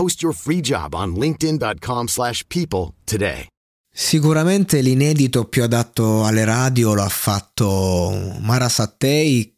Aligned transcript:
Post 0.00 0.22
your 0.22 0.34
free 0.34 0.62
job 0.62 0.94
on 0.94 1.12
linkedin.com/people 1.12 2.06
slash 2.06 2.42
people 2.46 2.94
today. 3.04 3.46
Sicuramente 3.92 4.80
l'inedito 4.80 5.44
più 5.44 5.62
adatto 5.62 6.24
alle 6.24 6.46
radio 6.46 6.94
lo 6.94 7.02
ha 7.02 7.08
fatto 7.10 8.38
Mara 8.40 8.70
Sattei, 8.70 9.54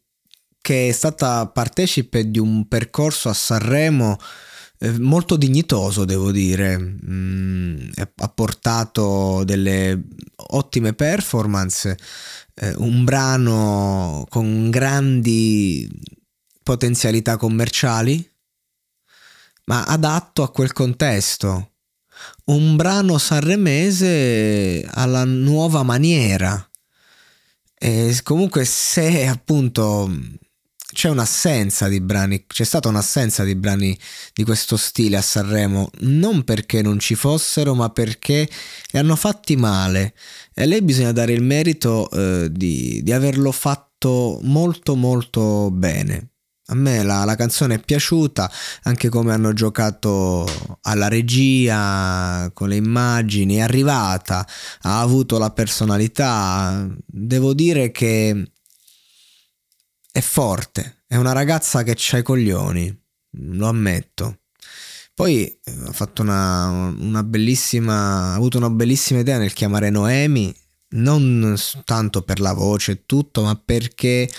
che 0.59 0.89
è 0.89 0.91
stata 0.91 1.47
partecipe 1.47 2.29
di 2.29 2.39
un 2.39 2.67
percorso 2.67 3.29
a 3.29 3.33
Sanremo 3.33 4.17
eh, 4.79 4.99
molto 4.99 5.37
dignitoso, 5.37 6.03
devo 6.03 6.29
dire. 6.31 6.77
Mm, 6.77 7.91
ha 8.17 8.27
portato 8.27 9.45
delle 9.45 10.07
ottime 10.35 10.91
performance, 10.91 11.97
eh, 12.55 12.73
un 12.79 13.05
brano 13.05 14.25
con 14.27 14.69
grandi 14.69 15.87
potenzialità 16.61 17.37
commerciali, 17.37 18.29
ma 19.65 19.83
adatto 19.83 20.43
a 20.43 20.51
quel 20.51 20.73
contesto. 20.73 21.71
Un 22.45 22.75
brano 22.75 23.17
sanremese 23.17 24.87
alla 24.91 25.23
nuova 25.23 25.83
maniera. 25.83 26.69
E 27.73 28.17
comunque 28.23 28.65
se 28.65 29.27
appunto 29.27 30.09
c'è 30.93 31.09
un'assenza 31.09 31.87
di 31.89 31.99
brani, 31.99 32.45
c'è 32.47 32.63
stata 32.63 32.87
un'assenza 32.87 33.43
di 33.43 33.55
brani 33.55 33.97
di 34.31 34.43
questo 34.43 34.77
stile 34.77 35.17
a 35.17 35.21
Sanremo, 35.21 35.89
non 36.01 36.43
perché 36.43 36.81
non 36.81 36.99
ci 36.99 37.15
fossero, 37.15 37.73
ma 37.73 37.89
perché 37.89 38.47
li 38.91 38.99
hanno 38.99 39.15
fatti 39.15 39.57
male. 39.57 40.13
E 40.53 40.61
a 40.61 40.65
lei 40.65 40.81
bisogna 40.81 41.11
dare 41.11 41.33
il 41.33 41.43
merito 41.43 42.09
eh, 42.11 42.49
di, 42.51 43.01
di 43.03 43.11
averlo 43.11 43.51
fatto 43.51 44.39
molto 44.43 44.95
molto 44.95 45.69
bene. 45.71 46.32
A 46.67 46.75
me 46.75 47.03
la, 47.03 47.25
la, 47.25 47.35
canzone 47.35 47.75
è 47.75 47.79
piaciuta, 47.79 48.49
anche 48.83 49.09
come 49.09 49.33
hanno 49.33 49.51
giocato 49.51 50.47
alla 50.83 51.09
regia, 51.09 52.49
con 52.53 52.69
le 52.69 52.77
immagini, 52.77 53.55
è 53.55 53.61
arrivata, 53.61 54.47
ha 54.81 55.01
avuto 55.01 55.37
la 55.37 55.51
personalità. 55.51 56.87
Devo 57.05 57.53
dire 57.53 57.91
che 57.91 58.51
è 60.11 60.21
forte, 60.21 61.03
è 61.07 61.17
una 61.17 61.33
ragazza 61.33 61.83
che 61.83 61.95
c'ha 61.97 62.19
i 62.19 62.23
coglioni, 62.23 62.95
lo 63.31 63.67
ammetto. 63.67 64.39
Poi 65.13 65.45
eh, 65.45 65.73
ha 65.85 66.21
una, 66.21 66.69
una 66.97 67.21
ha 67.21 68.33
avuto 68.33 68.57
una 68.57 68.69
bellissima 68.69 69.19
idea 69.19 69.37
nel 69.37 69.53
chiamare 69.53 69.89
Noemi, 69.89 70.55
non 70.93 71.55
tanto 71.85 72.21
per 72.21 72.39
la 72.39 72.53
voce 72.53 72.91
e 72.91 73.03
tutto, 73.05 73.43
ma 73.43 73.55
perché 73.55 74.29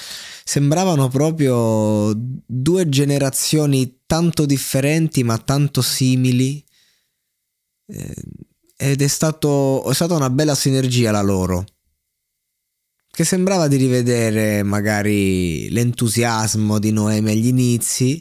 sembravano 0.45 1.09
proprio 1.09 2.13
due 2.15 2.89
generazioni 2.89 4.01
tanto 4.07 4.47
differenti 4.47 5.23
ma 5.23 5.39
tanto 5.39 5.83
simili. 5.83 6.65
Eh, 7.87 8.15
ed 8.77 9.03
è, 9.03 9.07
stato, 9.07 9.89
è 9.89 9.95
stata 9.95 10.15
una 10.15 10.31
bella 10.31 10.55
sinergia 10.55 11.11
la 11.11 11.23
loro 11.23 11.65
che 13.15 13.23
sembrava 13.23 13.69
di 13.69 13.77
rivedere 13.77 14.65
magari 14.65 15.71
l'entusiasmo 15.71 16.81
di 16.81 16.91
Noemi 16.91 17.31
agli 17.31 17.47
inizi 17.47 18.21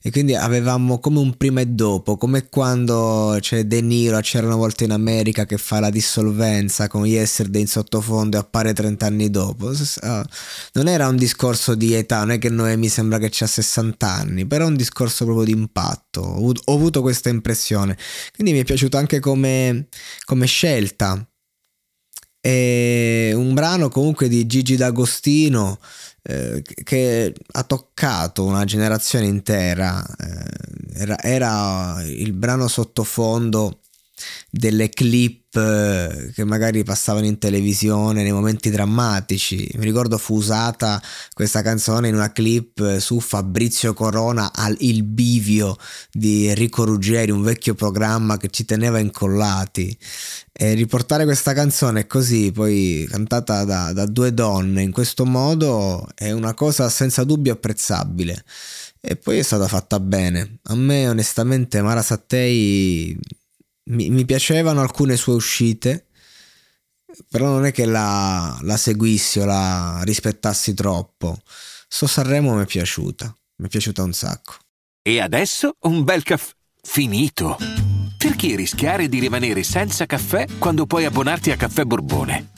e 0.00 0.12
quindi 0.12 0.36
avevamo 0.36 1.00
come 1.00 1.18
un 1.18 1.36
prima 1.36 1.60
e 1.60 1.66
dopo, 1.66 2.16
come 2.16 2.48
quando 2.48 3.36
c'è 3.40 3.64
De 3.64 3.80
Niro, 3.80 4.20
c'era 4.20 4.46
una 4.46 4.54
volta 4.54 4.84
in 4.84 4.92
America 4.92 5.44
che 5.44 5.58
fa 5.58 5.80
la 5.80 5.90
dissolvenza 5.90 6.86
con 6.86 7.04
Yesterday 7.04 7.62
in 7.62 7.66
sottofondo 7.66 8.36
e 8.36 8.40
appare 8.40 8.72
30 8.72 9.06
anni 9.06 9.28
dopo. 9.28 9.72
Ah, 10.02 10.24
non 10.74 10.86
era 10.86 11.08
un 11.08 11.16
discorso 11.16 11.74
di 11.74 11.94
età, 11.94 12.18
non 12.20 12.30
è 12.30 12.38
che 12.38 12.48
Noemi 12.48 12.88
sembra 12.88 13.18
che 13.18 13.28
c'ha 13.30 13.48
60 13.48 14.06
anni, 14.08 14.46
però 14.46 14.66
è 14.66 14.68
un 14.68 14.76
discorso 14.76 15.24
proprio 15.24 15.44
di 15.44 15.52
impatto. 15.52 16.20
Ho 16.20 16.74
avuto 16.74 17.00
questa 17.02 17.28
impressione. 17.28 17.96
Quindi 18.32 18.52
mi 18.52 18.60
è 18.60 18.64
piaciuto 18.64 18.96
anche 18.98 19.18
come, 19.18 19.88
come 20.24 20.46
scelta. 20.46 21.12
Un 21.12 21.24
brano 23.58 23.88
comunque 23.88 24.28
di 24.28 24.46
Gigi 24.46 24.76
D'Agostino 24.76 25.80
eh, 26.22 26.62
che 26.84 27.34
ha 27.52 27.62
toccato 27.64 28.44
una 28.44 28.64
generazione 28.64 29.26
intera. 29.26 30.00
Eh, 30.16 31.00
era, 31.00 31.18
era, 31.20 32.02
il 32.04 32.32
brano 32.34 32.68
sottofondo 32.68 33.80
delle 34.48 34.88
clip 34.90 35.47
eh, 35.58 36.30
che 36.32 36.44
magari 36.44 36.84
passavano 36.84 37.26
in 37.26 37.38
televisione 37.38 38.22
nei 38.22 38.32
momenti 38.32 38.70
drammatici. 38.70 39.68
Mi 39.76 39.84
ricordo 39.84 40.16
fu 40.18 40.34
usata 40.34 41.02
questa 41.32 41.62
canzone 41.62 42.08
in 42.08 42.14
una 42.14 42.32
clip 42.32 42.98
su 42.98 43.20
Fabrizio 43.20 43.92
Corona 43.94 44.52
al 44.54 44.76
Il 44.80 45.02
Bivio 45.02 45.76
di 46.12 46.46
Enrico 46.46 46.84
Ruggeri, 46.84 47.30
un 47.30 47.42
vecchio 47.42 47.74
programma 47.74 48.36
che 48.36 48.48
ci 48.48 48.64
teneva 48.64 48.98
incollati. 48.98 49.96
E 50.52 50.74
riportare 50.74 51.24
questa 51.24 51.52
canzone 51.52 52.06
così, 52.06 52.50
poi 52.50 53.06
cantata 53.08 53.64
da, 53.64 53.92
da 53.92 54.06
due 54.06 54.34
donne 54.34 54.82
in 54.82 54.90
questo 54.92 55.24
modo, 55.24 56.06
è 56.14 56.32
una 56.32 56.54
cosa 56.54 56.88
senza 56.88 57.24
dubbio 57.24 57.52
apprezzabile. 57.52 58.44
E 59.00 59.16
poi 59.16 59.38
è 59.38 59.42
stata 59.42 59.68
fatta 59.68 60.00
bene. 60.00 60.58
A 60.64 60.74
me 60.74 61.08
onestamente 61.08 61.80
Mara 61.80 62.02
Sattei 62.02 63.16
mi, 63.88 64.10
mi 64.10 64.24
piacevano 64.24 64.80
alcune 64.80 65.16
sue 65.16 65.34
uscite, 65.34 66.06
però 67.28 67.46
non 67.46 67.66
è 67.66 67.72
che 67.72 67.84
la, 67.84 68.58
la 68.62 68.76
seguissi 68.76 69.40
o 69.40 69.44
la 69.44 70.00
rispettassi 70.02 70.74
troppo. 70.74 71.38
So 71.88 72.06
Sanremo 72.06 72.54
mi 72.54 72.62
è 72.62 72.66
piaciuta, 72.66 73.34
mi 73.56 73.66
è 73.66 73.68
piaciuta 73.68 74.02
un 74.02 74.12
sacco. 74.12 74.54
E 75.02 75.20
adesso 75.20 75.76
un 75.80 76.04
bel 76.04 76.22
caffè 76.22 76.52
finito. 76.82 77.56
Perché 78.16 78.56
rischiare 78.56 79.08
di 79.08 79.20
rimanere 79.20 79.62
senza 79.62 80.04
caffè 80.04 80.46
quando 80.58 80.86
puoi 80.86 81.04
abbonarti 81.04 81.50
a 81.52 81.56
Caffè 81.56 81.84
Borbone? 81.84 82.57